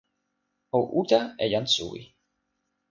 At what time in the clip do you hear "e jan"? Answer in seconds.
1.43-1.67